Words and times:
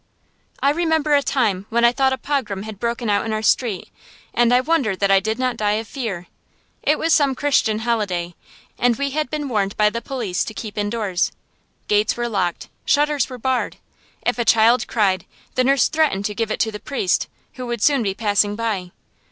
I 0.63 0.71
remember 0.71 1.13
a 1.13 1.21
time 1.21 1.67
when 1.69 1.85
I 1.85 1.91
thought 1.91 2.11
a 2.11 2.17
pogrom 2.17 2.63
had 2.63 2.79
broken 2.79 3.07
out 3.07 3.23
in 3.23 3.31
our 3.31 3.43
street, 3.43 3.91
and 4.33 4.51
I 4.51 4.59
wonder 4.59 4.95
that 4.95 5.11
I 5.11 5.19
did 5.19 5.37
not 5.37 5.57
die 5.57 5.73
of 5.73 5.87
fear. 5.87 6.25
It 6.81 6.97
was 6.97 7.13
some 7.13 7.35
Christian 7.35 7.77
holiday, 7.77 8.33
and 8.79 8.95
we 8.95 9.11
had 9.11 9.29
been 9.29 9.47
warned 9.47 9.77
by 9.77 9.91
the 9.91 10.01
police 10.01 10.43
to 10.45 10.55
keep 10.55 10.75
indoors. 10.75 11.31
Gates 11.87 12.17
were 12.17 12.27
locked; 12.27 12.67
shutters 12.83 13.29
were 13.29 13.37
barred. 13.37 13.77
If 14.25 14.39
a 14.39 14.43
child 14.43 14.87
cried, 14.87 15.27
the 15.53 15.63
nurse 15.63 15.87
threatened 15.87 16.25
to 16.25 16.33
give 16.33 16.49
it 16.49 16.59
to 16.61 16.71
the 16.71 16.79
priest, 16.79 17.27
who 17.53 17.67
would 17.67 17.83
soon 17.83 18.01
be 18.01 18.15
passing 18.15 18.55
by. 18.55 18.89